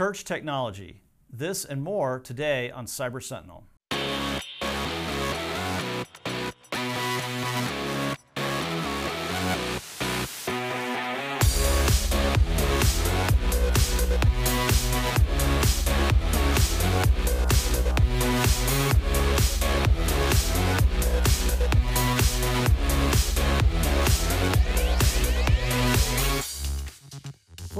church 0.00 0.24
technology. 0.24 1.02
This 1.30 1.62
and 1.62 1.82
more 1.82 2.18
today 2.18 2.70
on 2.70 2.86
Cyber 2.86 3.22
Sentinel. 3.22 3.64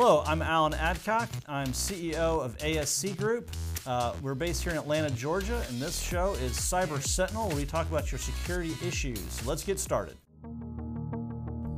Hello, 0.03 0.25
I'm 0.27 0.41
Alan 0.41 0.73
Adcock. 0.73 1.29
I'm 1.47 1.67
CEO 1.67 2.43
of 2.43 2.57
ASC 2.57 3.19
Group. 3.19 3.51
Uh, 3.85 4.15
we're 4.23 4.35
based 4.35 4.63
here 4.63 4.73
in 4.73 4.79
Atlanta, 4.79 5.11
Georgia, 5.11 5.63
and 5.69 5.79
this 5.79 6.01
show 6.01 6.33
is 6.41 6.53
Cyber 6.53 7.03
Sentinel, 7.03 7.49
where 7.49 7.57
we 7.59 7.67
talk 7.67 7.87
about 7.91 8.11
your 8.11 8.19
security 8.19 8.75
issues. 8.83 9.47
Let's 9.47 9.63
get 9.63 9.79
started. 9.79 10.17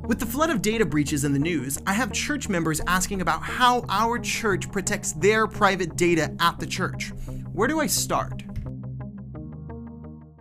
With 0.07 0.21
the 0.21 0.27
flood 0.27 0.51
of 0.51 0.63
data 0.63 0.87
breaches 0.87 1.25
in 1.25 1.33
the 1.33 1.41
news, 1.41 1.81
I 1.85 1.95
have 1.95 2.13
church 2.13 2.49
members 2.49 2.81
asking 2.87 3.23
about 3.23 3.43
how 3.43 3.85
our 3.89 4.21
church 4.21 4.71
protects 4.71 5.15
their 5.15 5.49
private 5.49 5.97
data 5.97 6.33
at 6.39 6.61
the 6.61 6.67
church. 6.67 7.09
Where 7.53 7.67
do 7.67 7.81
I 7.81 7.89
start? 7.89 8.45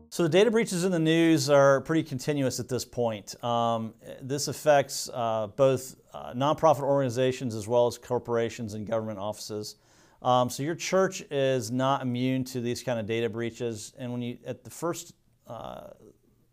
So 0.09 0.21
the 0.21 0.29
data 0.29 0.51
breaches 0.51 0.83
in 0.83 0.91
the 0.91 0.99
news 0.99 1.49
are 1.49 1.81
pretty 1.81 2.03
continuous 2.03 2.59
at 2.59 2.69
this 2.69 2.85
point. 2.85 3.43
Um, 3.43 3.95
this 4.21 4.49
affects 4.49 5.09
uh, 5.11 5.47
both 5.55 5.95
uh, 6.13 6.33
nonprofit 6.33 6.81
organizations 6.81 7.55
as 7.55 7.67
well 7.67 7.87
as 7.87 7.97
corporations 7.97 8.73
and 8.73 8.85
government 8.85 9.19
offices. 9.19 9.75
Um, 10.21 10.49
so 10.49 10.61
your 10.61 10.75
church 10.75 11.21
is 11.31 11.71
not 11.71 12.01
immune 12.01 12.43
to 12.45 12.61
these 12.61 12.83
kind 12.83 12.99
of 12.99 13.05
data 13.05 13.29
breaches. 13.29 13.93
And 13.97 14.11
when 14.11 14.21
you 14.21 14.37
at 14.45 14.63
the 14.63 14.69
first, 14.69 15.13
uh, 15.47 15.87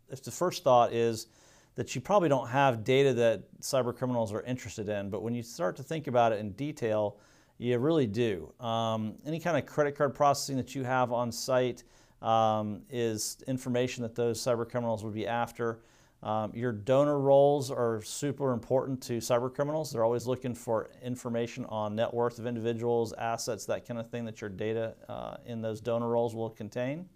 if 0.09 0.23
the 0.23 0.31
first 0.31 0.63
thought 0.63 0.91
is 0.91 1.27
that 1.75 1.93
you 1.93 2.01
probably 2.01 2.29
don't 2.29 2.47
have 2.47 2.83
data 2.83 3.13
that 3.13 3.43
cyber 3.61 3.95
criminals 3.95 4.33
are 4.33 4.41
interested 4.41 4.89
in, 4.89 5.09
but 5.09 5.21
when 5.21 5.35
you 5.35 5.43
start 5.43 5.75
to 5.75 5.83
think 5.83 6.07
about 6.07 6.31
it 6.31 6.39
in 6.39 6.51
detail, 6.53 7.17
you 7.57 7.77
really 7.77 8.07
do. 8.07 8.51
Um, 8.59 9.15
any 9.25 9.39
kind 9.39 9.57
of 9.57 9.65
credit 9.65 9.95
card 9.95 10.15
processing 10.15 10.57
that 10.57 10.73
you 10.73 10.83
have 10.83 11.11
on 11.11 11.31
site 11.31 11.83
um, 12.21 12.81
is 12.89 13.37
information 13.47 14.01
that 14.03 14.15
those 14.15 14.41
cyber 14.41 14.69
criminals 14.69 15.03
would 15.03 15.13
be 15.13 15.27
after. 15.27 15.81
Um, 16.21 16.51
your 16.53 16.71
donor 16.71 17.17
rolls 17.17 17.71
are 17.71 18.01
super 18.01 18.51
important 18.51 19.01
to 19.03 19.19
cyber 19.19 19.53
criminals. 19.53 19.91
They're 19.91 20.03
always 20.03 20.27
looking 20.27 20.53
for 20.53 20.89
information 21.01 21.65
on 21.65 21.95
net 21.95 22.13
worth 22.13 22.39
of 22.39 22.45
individuals, 22.45 23.13
assets, 23.13 23.65
that 23.65 23.87
kind 23.87 23.99
of 23.99 24.09
thing 24.09 24.25
that 24.25 24.41
your 24.41 24.49
data 24.49 24.95
uh, 25.07 25.37
in 25.45 25.61
those 25.61 25.79
donor 25.79 26.09
rolls 26.09 26.35
will 26.35 26.49
contain. 26.49 27.07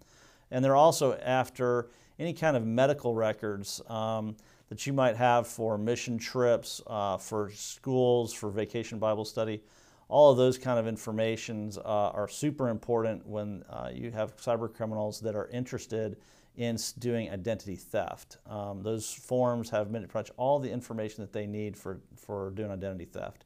And 0.50 0.64
they're 0.64 0.76
also 0.76 1.14
after 1.18 1.90
any 2.18 2.32
kind 2.32 2.56
of 2.56 2.64
medical 2.64 3.14
records 3.14 3.82
um, 3.88 4.36
that 4.70 4.86
you 4.86 4.92
might 4.92 5.16
have 5.16 5.46
for 5.46 5.76
mission 5.76 6.16
trips, 6.16 6.80
uh, 6.86 7.18
for 7.18 7.50
schools, 7.52 8.32
for 8.32 8.50
vacation 8.50 8.98
Bible 8.98 9.24
study 9.24 9.60
all 10.08 10.30
of 10.30 10.36
those 10.36 10.58
kind 10.58 10.78
of 10.78 10.86
informations 10.86 11.78
uh, 11.78 12.10
are 12.10 12.28
super 12.28 12.68
important 12.68 13.26
when 13.26 13.64
uh, 13.68 13.90
you 13.92 14.10
have 14.10 14.36
cyber 14.36 14.72
criminals 14.72 15.20
that 15.20 15.34
are 15.34 15.48
interested 15.48 16.16
in 16.56 16.78
doing 16.98 17.30
identity 17.30 17.76
theft. 17.76 18.38
Um, 18.48 18.82
those 18.82 19.12
forms 19.12 19.70
have 19.70 19.90
pretty 19.90 20.06
much 20.14 20.30
all 20.36 20.58
the 20.58 20.70
information 20.70 21.22
that 21.22 21.32
they 21.32 21.46
need 21.46 21.76
for, 21.76 22.00
for 22.16 22.50
doing 22.50 22.70
identity 22.70 23.06
theft. 23.06 23.44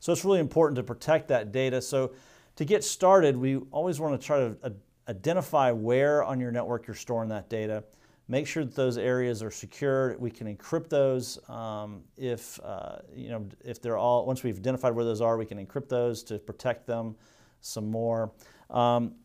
So 0.00 0.12
it's 0.12 0.24
really 0.24 0.40
important 0.40 0.76
to 0.76 0.82
protect 0.82 1.28
that 1.28 1.52
data. 1.52 1.80
So 1.80 2.12
to 2.56 2.64
get 2.64 2.82
started, 2.82 3.36
we 3.36 3.56
always 3.70 4.00
want 4.00 4.20
to 4.20 4.26
try 4.26 4.38
to 4.38 4.74
identify 5.08 5.70
where 5.70 6.24
on 6.24 6.40
your 6.40 6.50
network 6.50 6.86
you're 6.86 6.96
storing 6.96 7.28
that 7.28 7.48
data 7.48 7.84
make 8.30 8.46
sure 8.46 8.64
that 8.64 8.76
those 8.76 8.96
areas 8.96 9.42
are 9.42 9.50
secure. 9.50 10.16
We 10.18 10.30
can 10.30 10.56
encrypt 10.56 10.88
those 10.88 11.38
um, 11.48 12.04
if 12.16 12.60
uh, 12.64 12.98
you 13.14 13.28
know 13.28 13.46
if 13.62 13.82
they're 13.82 13.98
all 13.98 14.24
once 14.24 14.42
we've 14.42 14.56
identified 14.56 14.94
where 14.94 15.04
those 15.04 15.20
are, 15.20 15.36
we 15.36 15.44
can 15.44 15.64
encrypt 15.64 15.88
those 15.88 16.22
to 16.24 16.38
protect 16.38 16.86
them 16.86 17.16
some 17.60 17.90
more. 17.90 18.32
Um, 18.70 19.16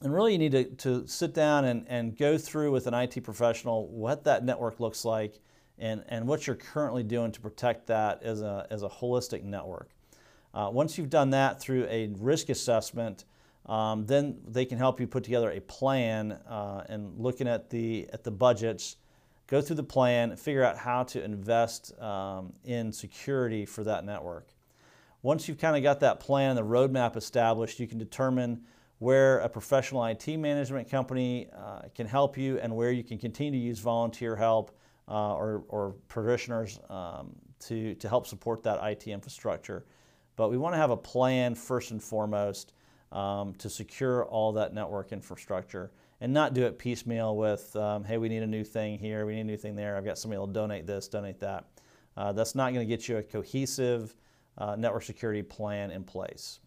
and 0.00 0.12
really, 0.12 0.32
you 0.32 0.38
need 0.38 0.52
to, 0.52 0.64
to 0.64 1.06
sit 1.06 1.34
down 1.34 1.64
and, 1.64 1.84
and 1.88 2.16
go 2.16 2.38
through 2.38 2.72
with 2.72 2.86
an 2.86 2.94
IT 2.94 3.22
professional 3.22 3.88
what 3.88 4.24
that 4.24 4.44
network 4.44 4.80
looks 4.80 5.04
like 5.04 5.40
and, 5.78 6.04
and 6.08 6.26
what 6.26 6.46
you're 6.46 6.56
currently 6.56 7.02
doing 7.02 7.32
to 7.32 7.40
protect 7.40 7.86
that 7.88 8.22
as 8.22 8.42
a, 8.42 8.66
as 8.70 8.82
a 8.82 8.88
holistic 8.88 9.42
network. 9.42 9.90
Uh, 10.54 10.68
once 10.72 10.98
you've 10.98 11.10
done 11.10 11.30
that 11.30 11.60
through 11.60 11.86
a 11.88 12.08
risk 12.18 12.48
assessment, 12.48 13.24
um, 13.66 14.06
then 14.06 14.38
they 14.46 14.64
can 14.64 14.78
help 14.78 15.00
you 15.00 15.06
put 15.06 15.24
together 15.24 15.50
a 15.50 15.60
plan 15.60 16.32
uh, 16.48 16.84
and 16.88 17.18
looking 17.18 17.46
at 17.46 17.70
the 17.70 18.08
at 18.12 18.24
the 18.24 18.30
budgets, 18.30 18.96
go 19.46 19.60
through 19.60 19.76
the 19.76 19.84
plan, 19.84 20.36
figure 20.36 20.64
out 20.64 20.76
how 20.76 21.04
to 21.04 21.22
invest 21.22 21.98
um, 22.00 22.52
in 22.64 22.92
security 22.92 23.64
for 23.64 23.84
that 23.84 24.04
network. 24.04 24.48
Once 25.22 25.46
you've 25.46 25.58
kind 25.58 25.76
of 25.76 25.82
got 25.82 26.00
that 26.00 26.18
plan, 26.18 26.56
the 26.56 26.64
roadmap 26.64 27.16
established, 27.16 27.78
you 27.78 27.86
can 27.86 27.98
determine 27.98 28.60
where 29.02 29.40
a 29.40 29.48
professional 29.48 30.04
IT 30.04 30.28
management 30.28 30.88
company 30.88 31.48
uh, 31.58 31.80
can 31.92 32.06
help 32.06 32.38
you 32.38 32.60
and 32.60 32.72
where 32.72 32.92
you 32.92 33.02
can 33.02 33.18
continue 33.18 33.50
to 33.50 33.58
use 33.58 33.80
volunteer 33.80 34.36
help 34.36 34.78
uh, 35.08 35.34
or, 35.34 35.64
or 35.70 35.96
parishioners 36.06 36.78
um, 36.88 37.34
to, 37.58 37.96
to 37.96 38.08
help 38.08 38.28
support 38.28 38.62
that 38.62 38.78
IT 38.80 39.08
infrastructure. 39.08 39.84
But 40.36 40.52
we 40.52 40.56
want 40.56 40.74
to 40.74 40.76
have 40.76 40.92
a 40.92 40.96
plan 40.96 41.56
first 41.56 41.90
and 41.90 42.00
foremost 42.00 42.74
um, 43.10 43.54
to 43.56 43.68
secure 43.68 44.24
all 44.26 44.52
that 44.52 44.72
network 44.72 45.10
infrastructure 45.10 45.90
and 46.20 46.32
not 46.32 46.54
do 46.54 46.64
it 46.64 46.78
piecemeal 46.78 47.36
with, 47.36 47.74
um, 47.74 48.04
hey, 48.04 48.18
we 48.18 48.28
need 48.28 48.44
a 48.44 48.46
new 48.46 48.62
thing 48.62 49.00
here, 49.00 49.26
we 49.26 49.34
need 49.34 49.40
a 49.40 49.44
new 49.44 49.56
thing 49.56 49.74
there, 49.74 49.96
I've 49.96 50.04
got 50.04 50.16
somebody 50.16 50.36
who'll 50.36 50.46
donate 50.46 50.86
this, 50.86 51.08
donate 51.08 51.40
that. 51.40 51.64
Uh, 52.16 52.30
that's 52.30 52.54
not 52.54 52.72
going 52.72 52.86
to 52.86 52.96
get 52.96 53.08
you 53.08 53.16
a 53.16 53.22
cohesive 53.24 54.14
uh, 54.58 54.76
network 54.76 55.02
security 55.02 55.42
plan 55.42 55.90
in 55.90 56.04
place. 56.04 56.60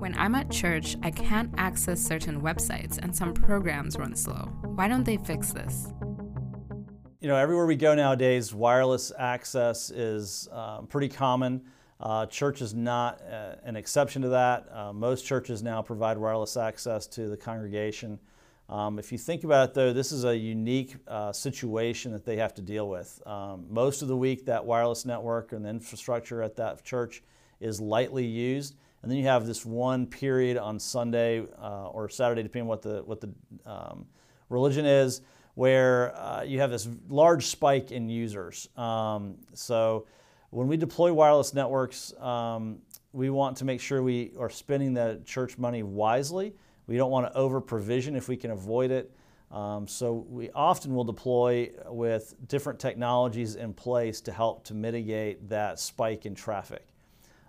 When 0.00 0.16
I'm 0.16 0.34
at 0.34 0.50
church, 0.50 0.96
I 1.02 1.10
can't 1.10 1.52
access 1.58 2.00
certain 2.00 2.40
websites 2.40 2.96
and 2.96 3.14
some 3.14 3.34
programs 3.34 3.98
run 3.98 4.16
slow. 4.16 4.48
Why 4.74 4.88
don't 4.88 5.04
they 5.04 5.18
fix 5.18 5.52
this? 5.52 5.92
You 7.20 7.28
know, 7.28 7.36
everywhere 7.36 7.66
we 7.66 7.76
go 7.76 7.94
nowadays, 7.94 8.54
wireless 8.54 9.12
access 9.18 9.90
is 9.90 10.48
um, 10.52 10.86
pretty 10.86 11.10
common. 11.10 11.66
Uh, 12.00 12.24
church 12.24 12.62
is 12.62 12.72
not 12.72 13.20
uh, 13.30 13.56
an 13.62 13.76
exception 13.76 14.22
to 14.22 14.30
that. 14.30 14.68
Uh, 14.72 14.94
most 14.94 15.26
churches 15.26 15.62
now 15.62 15.82
provide 15.82 16.16
wireless 16.16 16.56
access 16.56 17.06
to 17.08 17.28
the 17.28 17.36
congregation. 17.36 18.18
Um, 18.70 18.98
if 18.98 19.12
you 19.12 19.18
think 19.18 19.44
about 19.44 19.68
it, 19.68 19.74
though, 19.74 19.92
this 19.92 20.12
is 20.12 20.24
a 20.24 20.34
unique 20.34 20.96
uh, 21.08 21.30
situation 21.30 22.10
that 22.12 22.24
they 22.24 22.36
have 22.36 22.54
to 22.54 22.62
deal 22.62 22.88
with. 22.88 23.20
Um, 23.26 23.66
most 23.68 24.00
of 24.00 24.08
the 24.08 24.16
week, 24.16 24.46
that 24.46 24.64
wireless 24.64 25.04
network 25.04 25.52
and 25.52 25.62
the 25.62 25.68
infrastructure 25.68 26.42
at 26.42 26.56
that 26.56 26.84
church 26.84 27.22
is 27.60 27.82
lightly 27.82 28.24
used, 28.24 28.76
and 29.02 29.10
then 29.10 29.18
you 29.18 29.26
have 29.26 29.46
this 29.46 29.64
one 29.64 30.06
period 30.06 30.56
on 30.56 30.78
Sunday 30.78 31.44
uh, 31.60 31.88
or 31.88 32.08
Saturday, 32.08 32.42
depending 32.42 32.62
on 32.62 32.68
what 32.68 32.82
the 32.82 33.02
what 33.04 33.20
the 33.20 33.30
um, 33.64 34.06
religion 34.48 34.84
is, 34.84 35.22
where 35.54 36.14
uh, 36.16 36.42
you 36.42 36.60
have 36.60 36.70
this 36.70 36.88
large 37.08 37.46
spike 37.46 37.92
in 37.92 38.08
users. 38.08 38.68
Um, 38.76 39.36
so 39.54 40.06
when 40.50 40.66
we 40.68 40.76
deploy 40.76 41.12
wireless 41.12 41.54
networks, 41.54 42.12
um, 42.20 42.78
we 43.12 43.30
want 43.30 43.56
to 43.58 43.64
make 43.64 43.80
sure 43.80 44.02
we 44.02 44.32
are 44.38 44.50
spending 44.50 44.94
the 44.94 45.20
church 45.24 45.58
money 45.58 45.82
wisely. 45.82 46.54
We 46.86 46.96
don't 46.96 47.10
want 47.10 47.32
to 47.32 47.38
over 47.38 47.60
provision 47.60 48.16
if 48.16 48.28
we 48.28 48.36
can 48.36 48.50
avoid 48.50 48.90
it. 48.90 49.12
Um, 49.50 49.88
so 49.88 50.26
we 50.28 50.50
often 50.50 50.94
will 50.94 51.04
deploy 51.04 51.70
with 51.86 52.34
different 52.46 52.78
technologies 52.78 53.56
in 53.56 53.74
place 53.74 54.20
to 54.22 54.32
help 54.32 54.64
to 54.64 54.74
mitigate 54.74 55.48
that 55.48 55.80
spike 55.80 56.24
in 56.24 56.34
traffic. 56.34 56.84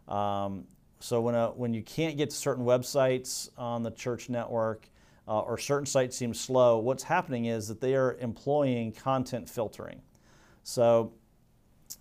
Um, 0.07 0.66
so 1.01 1.19
when, 1.22 1.35
a, 1.35 1.50
when 1.50 1.73
you 1.73 1.81
can't 1.81 2.17
get 2.17 2.29
to 2.29 2.35
certain 2.35 2.63
websites 2.63 3.50
on 3.57 3.83
the 3.83 3.92
church 3.92 4.30
network 4.30 4.88
uh, 5.27 5.39
or 5.39 5.57
certain 5.57 5.86
sites 5.86 6.15
seem 6.15 6.33
slow, 6.33 6.77
what's 6.77 7.03
happening 7.03 7.45
is 7.45 7.68
that 7.68 7.81
they 7.81 7.95
are 7.95 8.18
employing 8.19 8.92
content 8.92 9.50
filtering. 9.50 10.01
So 10.63 11.13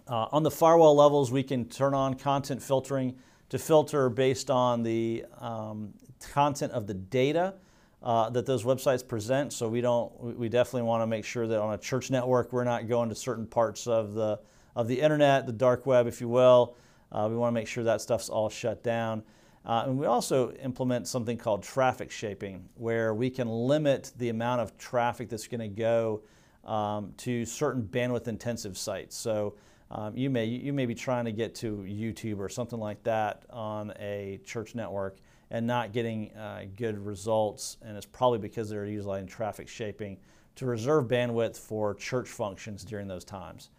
uh, 0.06 0.26
on 0.32 0.42
the 0.42 0.50
firewall 0.50 0.94
levels, 0.94 1.32
we 1.32 1.42
can 1.42 1.64
turn 1.64 1.94
on 1.94 2.14
content 2.14 2.62
filtering 2.62 3.16
to 3.48 3.58
filter 3.58 4.08
based 4.08 4.50
on 4.50 4.82
the 4.82 5.24
um, 5.38 5.94
content 6.32 6.72
of 6.72 6.86
the 6.86 6.94
data 6.94 7.54
uh, 8.02 8.30
that 8.30 8.46
those 8.46 8.64
websites 8.64 9.06
present. 9.06 9.52
So 9.52 9.68
we 9.68 9.80
don't, 9.80 10.12
we 10.38 10.48
definitely 10.48 10.82
want 10.82 11.02
to 11.02 11.06
make 11.06 11.24
sure 11.24 11.46
that 11.46 11.60
on 11.60 11.74
a 11.74 11.78
church 11.78 12.10
network, 12.10 12.52
we're 12.52 12.64
not 12.64 12.88
going 12.88 13.08
to 13.08 13.14
certain 13.14 13.46
parts 13.46 13.86
of 13.86 14.14
the 14.14 14.40
of 14.76 14.86
the 14.86 15.00
internet, 15.00 15.46
the 15.46 15.52
dark 15.52 15.84
web, 15.84 16.06
if 16.06 16.20
you 16.20 16.28
will. 16.28 16.76
Uh, 17.12 17.26
we 17.30 17.36
want 17.36 17.50
to 17.50 17.54
make 17.54 17.68
sure 17.68 17.84
that 17.84 18.00
stuff's 18.00 18.28
all 18.28 18.48
shut 18.48 18.82
down. 18.82 19.22
Uh, 19.64 19.84
and 19.86 19.98
we 19.98 20.06
also 20.06 20.52
implement 20.52 21.06
something 21.06 21.36
called 21.36 21.62
traffic 21.62 22.10
shaping, 22.10 22.68
where 22.76 23.14
we 23.14 23.28
can 23.28 23.48
limit 23.48 24.12
the 24.16 24.30
amount 24.30 24.60
of 24.60 24.76
traffic 24.78 25.28
that's 25.28 25.46
going 25.46 25.60
to 25.60 25.68
go 25.68 26.22
um, 26.64 27.12
to 27.18 27.44
certain 27.44 27.82
bandwidth 27.82 28.26
intensive 28.26 28.78
sites. 28.78 29.16
So 29.16 29.56
um, 29.90 30.16
you 30.16 30.30
may 30.30 30.44
you 30.44 30.72
may 30.72 30.86
be 30.86 30.94
trying 30.94 31.24
to 31.24 31.32
get 31.32 31.54
to 31.56 31.84
YouTube 31.86 32.38
or 32.38 32.48
something 32.48 32.78
like 32.78 33.02
that 33.02 33.44
on 33.50 33.92
a 33.98 34.40
church 34.44 34.74
network 34.74 35.18
and 35.50 35.66
not 35.66 35.92
getting 35.92 36.32
uh, 36.36 36.64
good 36.76 36.96
results, 37.04 37.76
and 37.82 37.96
it's 37.96 38.06
probably 38.06 38.38
because 38.38 38.70
they're 38.70 38.86
utilizing 38.86 39.26
traffic 39.26 39.68
shaping 39.68 40.16
to 40.54 40.66
reserve 40.66 41.06
bandwidth 41.06 41.56
for 41.56 41.94
church 41.94 42.28
functions 42.28 42.84
during 42.84 43.08
those 43.08 43.24
times. 43.24 43.70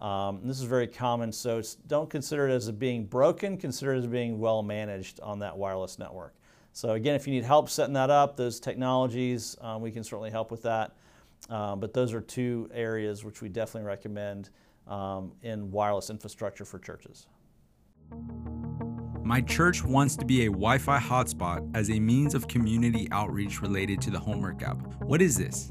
Um, 0.00 0.40
this 0.44 0.58
is 0.58 0.64
very 0.64 0.86
common, 0.86 1.32
so 1.32 1.60
don't 1.88 2.08
consider 2.08 2.48
it 2.48 2.52
as 2.52 2.70
being 2.70 3.04
broken, 3.04 3.56
consider 3.56 3.94
it 3.94 3.98
as 3.98 4.06
being 4.06 4.38
well 4.38 4.62
managed 4.62 5.20
on 5.20 5.40
that 5.40 5.56
wireless 5.56 5.98
network. 5.98 6.34
So 6.72 6.90
again, 6.90 7.16
if 7.16 7.26
you 7.26 7.32
need 7.32 7.42
help 7.42 7.68
setting 7.68 7.94
that 7.94 8.10
up, 8.10 8.36
those 8.36 8.60
technologies, 8.60 9.56
um, 9.60 9.82
we 9.82 9.90
can 9.90 10.04
certainly 10.04 10.30
help 10.30 10.50
with 10.52 10.62
that. 10.62 10.92
Um, 11.50 11.80
but 11.80 11.92
those 11.92 12.12
are 12.12 12.20
two 12.20 12.68
areas 12.72 13.24
which 13.24 13.42
we 13.42 13.48
definitely 13.48 13.86
recommend 13.88 14.50
um, 14.86 15.32
in 15.42 15.70
wireless 15.70 16.10
infrastructure 16.10 16.64
for 16.64 16.78
churches. 16.78 17.26
My 19.22 19.40
church 19.40 19.84
wants 19.84 20.16
to 20.16 20.24
be 20.24 20.42
a 20.42 20.46
Wi 20.46 20.78
Fi 20.78 20.98
hotspot 20.98 21.68
as 21.74 21.90
a 21.90 22.00
means 22.00 22.34
of 22.34 22.48
community 22.48 23.08
outreach 23.12 23.60
related 23.60 24.00
to 24.02 24.10
the 24.10 24.18
homework 24.18 24.60
gap. 24.60 24.78
What 25.02 25.20
is 25.20 25.36
this? 25.36 25.70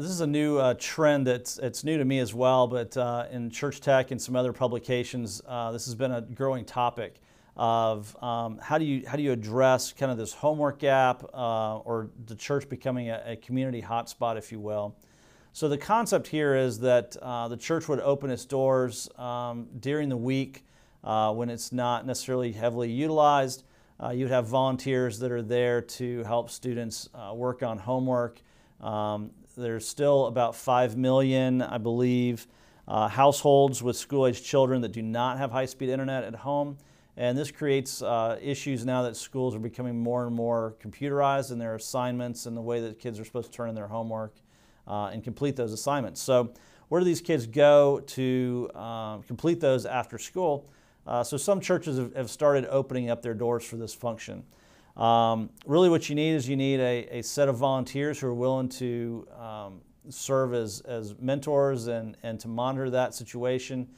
This 0.00 0.12
is 0.12 0.22
a 0.22 0.26
new 0.26 0.56
uh, 0.56 0.74
trend 0.78 1.26
that's 1.26 1.58
it's 1.58 1.84
new 1.84 1.98
to 1.98 2.06
me 2.06 2.20
as 2.20 2.32
well, 2.32 2.66
but 2.66 2.96
uh, 2.96 3.26
in 3.30 3.50
Church 3.50 3.82
Tech 3.82 4.12
and 4.12 4.22
some 4.22 4.34
other 4.34 4.50
publications, 4.50 5.42
uh, 5.46 5.72
this 5.72 5.84
has 5.84 5.94
been 5.94 6.10
a 6.10 6.22
growing 6.22 6.64
topic 6.64 7.20
of 7.54 8.16
um, 8.22 8.58
how 8.62 8.78
do 8.78 8.86
you 8.86 9.06
how 9.06 9.18
do 9.18 9.22
you 9.22 9.30
address 9.30 9.92
kind 9.92 10.10
of 10.10 10.16
this 10.16 10.32
homework 10.32 10.78
gap 10.78 11.22
uh, 11.34 11.80
or 11.80 12.08
the 12.24 12.34
church 12.34 12.66
becoming 12.70 13.10
a, 13.10 13.22
a, 13.26 13.36
community 13.36 13.82
hotspot, 13.82 14.38
if 14.38 14.50
you 14.50 14.58
will. 14.58 14.96
So 15.52 15.68
the 15.68 15.76
concept 15.76 16.28
here 16.28 16.56
is 16.56 16.78
that 16.80 17.14
uh, 17.20 17.48
the 17.48 17.58
church 17.58 17.86
would 17.86 18.00
open 18.00 18.30
its 18.30 18.46
doors 18.46 19.10
um, 19.18 19.68
during 19.80 20.08
the 20.08 20.16
week 20.16 20.64
uh, 21.04 21.30
when 21.34 21.50
it's 21.50 21.72
not 21.72 22.06
necessarily 22.06 22.52
heavily 22.52 22.90
utilized. 22.90 23.64
You 24.14 24.24
would 24.24 24.32
have 24.32 24.46
volunteers 24.46 25.18
that 25.18 25.30
are 25.30 25.42
there 25.42 25.82
to 25.82 26.24
help 26.24 26.48
students 26.48 27.10
work 27.34 27.62
on 27.62 27.76
homework. 27.76 28.40
Um, 28.80 29.32
there's 29.56 29.86
still 29.86 30.26
about 30.26 30.54
5 30.54 30.96
million, 30.96 31.62
I 31.62 31.78
believe, 31.78 32.46
uh, 32.88 33.08
households 33.08 33.82
with 33.82 33.96
school 33.96 34.26
age 34.26 34.42
children 34.42 34.82
that 34.82 34.92
do 34.92 35.02
not 35.02 35.38
have 35.38 35.50
high 35.50 35.66
speed 35.66 35.88
internet 35.88 36.24
at 36.24 36.34
home. 36.34 36.76
And 37.16 37.36
this 37.36 37.50
creates 37.50 38.02
uh, 38.02 38.38
issues 38.40 38.84
now 38.84 39.02
that 39.02 39.16
schools 39.16 39.54
are 39.54 39.60
becoming 39.60 40.02
more 40.02 40.26
and 40.26 40.34
more 40.34 40.74
computerized 40.82 41.52
in 41.52 41.58
their 41.58 41.74
assignments 41.74 42.46
and 42.46 42.56
the 42.56 42.62
way 42.62 42.80
that 42.80 42.98
kids 42.98 43.20
are 43.20 43.24
supposed 43.24 43.50
to 43.50 43.56
turn 43.56 43.68
in 43.68 43.74
their 43.74 43.88
homework 43.88 44.34
uh, 44.86 45.10
and 45.12 45.22
complete 45.22 45.56
those 45.56 45.72
assignments. 45.72 46.20
So, 46.20 46.52
where 46.88 47.00
do 47.00 47.04
these 47.04 47.20
kids 47.20 47.46
go 47.46 48.00
to 48.00 48.70
um, 48.74 49.22
complete 49.22 49.60
those 49.60 49.86
after 49.86 50.18
school? 50.18 50.68
Uh, 51.06 51.22
so, 51.22 51.36
some 51.36 51.60
churches 51.60 51.98
have, 51.98 52.14
have, 52.16 52.30
started 52.30 52.66
opening 52.66 53.10
up 53.10 53.22
their 53.22 53.34
doors 53.34 53.64
for 53.64 53.76
this 53.76 53.94
function. 53.94 54.42
Um, 54.96 55.50
really, 55.66 55.88
what 55.88 56.08
you 56.08 56.14
need 56.14 56.34
is 56.34 56.48
you 56.48 56.56
need 56.56 56.80
a, 56.80 57.18
a, 57.18 57.22
set 57.22 57.48
of 57.48 57.56
volunteers 57.56 58.18
who 58.18 58.26
are 58.26 58.34
willing 58.34 58.68
to 58.70 59.26
um, 59.38 59.80
serve 60.08 60.52
as, 60.52 60.80
as 60.80 61.14
mentors 61.18 61.86
and, 61.86 62.16
and 62.22 62.38
to 62.40 62.48
monitor 62.48 62.90
that 62.90 63.14
situation. 63.14 63.88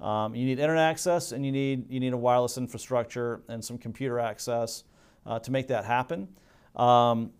Um, 0.00 0.34
you 0.34 0.44
need 0.44 0.58
internet 0.58 0.84
access 0.84 1.32
and 1.32 1.44
you 1.46 1.52
need, 1.52 1.90
you 1.90 2.00
need 2.00 2.12
a 2.12 2.16
wireless 2.16 2.58
infrastructure 2.58 3.42
and 3.48 3.64
some 3.64 3.78
computer 3.78 4.18
access 4.18 4.84
uh, 5.26 5.38
to 5.40 5.50
make 5.50 5.68
that 5.68 5.84
happen. 5.84 6.28
Um, 6.76 7.32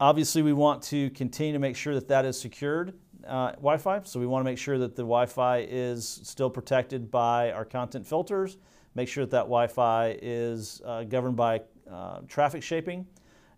Obviously, 0.00 0.40
we 0.40 0.54
want 0.54 0.82
to 0.84 1.10
continue 1.10 1.52
to 1.52 1.58
make 1.58 1.76
sure 1.76 1.94
that 1.94 2.08
that 2.08 2.24
is 2.24 2.40
secured 2.40 2.94
uh, 3.28 3.52
Wi-Fi. 3.52 4.00
So 4.04 4.18
we 4.18 4.26
want 4.26 4.40
to 4.40 4.50
make 4.50 4.56
sure 4.56 4.78
that 4.78 4.96
the 4.96 5.02
Wi-Fi 5.02 5.66
is 5.68 6.20
still 6.24 6.48
protected 6.48 7.10
by 7.10 7.52
our 7.52 7.66
content 7.66 8.06
filters. 8.06 8.56
Make 8.94 9.08
sure 9.08 9.26
that 9.26 9.30
that 9.32 9.42
Wi-Fi 9.42 10.16
is 10.22 10.80
uh, 10.86 11.04
governed 11.04 11.36
by 11.36 11.60
uh, 11.92 12.20
traffic 12.28 12.62
shaping. 12.62 13.06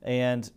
And 0.03 0.51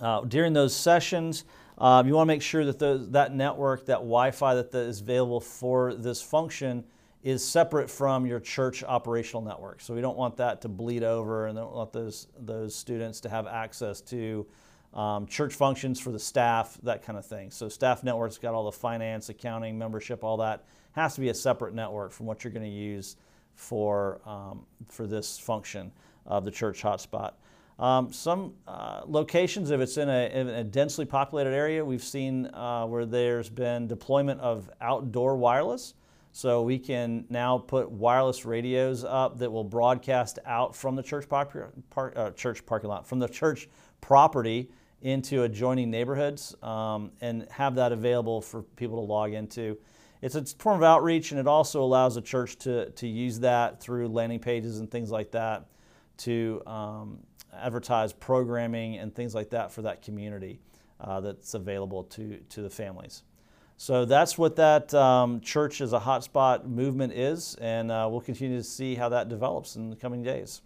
uh, 0.00 0.22
during 0.22 0.52
those 0.52 0.74
sessions, 0.74 1.44
um, 1.78 2.06
you 2.06 2.14
want 2.14 2.28
to 2.28 2.34
make 2.34 2.42
sure 2.42 2.64
that 2.64 2.78
the, 2.78 3.06
that 3.10 3.34
network, 3.34 3.86
that 3.86 3.98
Wi-Fi 3.98 4.54
that 4.54 4.74
is 4.74 5.00
available 5.00 5.40
for 5.40 5.94
this 5.94 6.22
function 6.22 6.84
is 7.22 7.46
separate 7.46 7.88
from 7.88 8.26
your 8.26 8.40
church 8.40 8.82
operational 8.82 9.42
network. 9.42 9.80
So 9.80 9.94
we 9.94 10.00
don't 10.00 10.16
want 10.16 10.36
that 10.36 10.60
to 10.62 10.68
bleed 10.68 11.04
over 11.04 11.46
and 11.46 11.56
don't 11.56 11.72
want 11.72 11.92
those, 11.92 12.26
those 12.38 12.74
students 12.74 13.20
to 13.20 13.28
have 13.28 13.46
access 13.46 14.00
to 14.02 14.46
um, 14.92 15.26
church 15.26 15.54
functions 15.54 16.00
for 16.00 16.10
the 16.10 16.18
staff, 16.18 16.78
that 16.82 17.02
kind 17.02 17.18
of 17.18 17.24
thing. 17.24 17.50
So 17.50 17.68
staff 17.68 18.02
network's 18.02 18.38
got 18.38 18.54
all 18.54 18.64
the 18.64 18.72
finance, 18.72 19.28
accounting, 19.28 19.78
membership, 19.78 20.24
all 20.24 20.36
that. 20.38 20.64
Has 20.92 21.14
to 21.14 21.20
be 21.20 21.30
a 21.30 21.34
separate 21.34 21.74
network 21.74 22.12
from 22.12 22.26
what 22.26 22.44
you're 22.44 22.52
going 22.52 22.66
to 22.66 22.76
use 22.76 23.16
for, 23.54 24.20
um, 24.26 24.66
for 24.88 25.06
this 25.06 25.38
function 25.38 25.92
of 26.26 26.44
the 26.44 26.50
church 26.50 26.82
hotspot. 26.82 27.32
Um, 27.78 28.12
some 28.12 28.54
uh, 28.68 29.02
locations, 29.06 29.70
if 29.70 29.80
it's 29.80 29.96
in 29.96 30.08
a, 30.08 30.28
in 30.28 30.48
a, 30.48 30.62
densely 30.62 31.04
populated 31.04 31.50
area, 31.50 31.84
we've 31.84 32.04
seen 32.04 32.46
uh, 32.46 32.86
where 32.86 33.06
there's 33.06 33.48
been 33.48 33.88
deployment 33.88 34.40
of 34.40 34.70
outdoor 34.80 35.36
wireless. 35.36 35.94
So 36.32 36.62
we 36.62 36.78
can 36.78 37.26
now 37.28 37.58
put 37.58 37.90
wireless 37.90 38.44
radios 38.44 39.04
up 39.04 39.38
that 39.38 39.50
will 39.50 39.64
broadcast 39.64 40.38
out 40.46 40.74
from 40.74 40.96
the 40.96 41.02
church, 41.02 41.28
par- 41.28 42.12
uh, 42.16 42.30
church 42.30 42.64
parking 42.64 42.88
lot, 42.88 43.06
from 43.06 43.18
the 43.18 43.28
church 43.28 43.68
property 44.00 44.70
into 45.02 45.42
adjoining 45.42 45.90
neighborhoods 45.90 46.54
um, 46.62 47.10
and 47.20 47.46
have 47.50 47.74
that 47.74 47.92
available 47.92 48.40
for 48.40 48.62
people 48.62 48.96
to 48.96 49.12
log 49.12 49.32
into. 49.32 49.76
It's 50.22 50.36
a 50.36 50.44
form 50.44 50.76
of 50.76 50.84
outreach, 50.84 51.32
and 51.32 51.40
it 51.40 51.48
also 51.48 51.82
allows 51.82 52.14
the 52.14 52.22
church 52.22 52.56
to, 52.58 52.90
to 52.90 53.08
use 53.08 53.40
that 53.40 53.80
through 53.80 54.08
landing 54.08 54.38
pages 54.38 54.78
and 54.78 54.88
things 54.88 55.10
like 55.10 55.32
that 55.32 55.66
to 56.24 56.62
um, 56.66 57.18
advertise 57.52 58.12
programming 58.12 58.98
and 58.98 59.14
things 59.14 59.34
like 59.34 59.50
that 59.50 59.70
for 59.72 59.82
that 59.82 60.02
community 60.02 60.60
uh, 61.00 61.20
that's 61.20 61.54
available 61.54 62.04
to, 62.04 62.38
to 62.48 62.62
the 62.62 62.70
families. 62.70 63.22
So 63.76 64.04
that's 64.04 64.38
what 64.38 64.56
that 64.56 64.94
um, 64.94 65.40
church 65.40 65.80
as 65.80 65.92
a 65.92 65.98
hotspot 65.98 66.66
movement 66.66 67.14
is, 67.14 67.56
and 67.60 67.90
uh, 67.90 68.06
we'll 68.10 68.20
continue 68.20 68.56
to 68.56 68.62
see 68.62 68.94
how 68.94 69.08
that 69.08 69.28
develops 69.28 69.74
in 69.74 69.90
the 69.90 69.96
coming 69.96 70.22
days. 70.22 70.62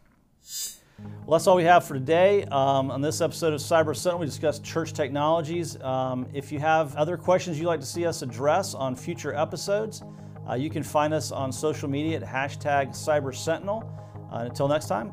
Well, 1.24 1.38
that's 1.38 1.46
all 1.46 1.56
we 1.56 1.64
have 1.64 1.84
for 1.84 1.94
today. 1.94 2.44
Um, 2.44 2.90
on 2.90 3.00
this 3.00 3.20
episode 3.20 3.52
of 3.52 3.60
Cyber 3.60 3.96
Sentinel, 3.96 4.20
we 4.20 4.26
discussed 4.26 4.64
church 4.64 4.92
technologies. 4.92 5.80
Um, 5.82 6.26
if 6.32 6.52
you 6.52 6.58
have 6.58 6.94
other 6.96 7.16
questions 7.16 7.58
you'd 7.58 7.66
like 7.66 7.80
to 7.80 7.86
see 7.86 8.06
us 8.06 8.22
address 8.22 8.74
on 8.74 8.94
future 8.96 9.34
episodes, 9.34 10.02
uh, 10.48 10.54
you 10.54 10.70
can 10.70 10.82
find 10.82 11.12
us 11.12 11.32
on 11.32 11.52
social 11.52 11.88
media 11.88 12.20
at 12.20 12.22
hashtag 12.22 12.90
Cyber 12.90 13.34
Sentinel. 13.34 13.90
Uh, 14.30 14.44
until 14.44 14.68
next 14.68 14.86
time, 14.88 15.12